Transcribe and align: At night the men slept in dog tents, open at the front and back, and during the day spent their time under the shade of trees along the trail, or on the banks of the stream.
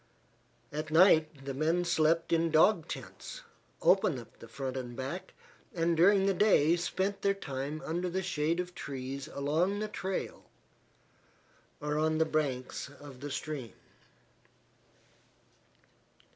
At 0.71 0.89
night 0.89 1.45
the 1.45 1.53
men 1.53 1.85
slept 1.85 2.33
in 2.33 2.49
dog 2.49 2.87
tents, 2.87 3.43
open 3.83 4.17
at 4.17 4.39
the 4.39 4.47
front 4.47 4.75
and 4.75 4.95
back, 4.95 5.35
and 5.75 5.95
during 5.95 6.25
the 6.25 6.33
day 6.33 6.75
spent 6.75 7.21
their 7.21 7.35
time 7.35 7.83
under 7.85 8.09
the 8.09 8.23
shade 8.23 8.59
of 8.59 8.73
trees 8.73 9.27
along 9.27 9.77
the 9.77 9.87
trail, 9.87 10.45
or 11.79 11.99
on 11.99 12.17
the 12.17 12.25
banks 12.25 12.89
of 12.89 13.19
the 13.19 13.29
stream. 13.29 13.73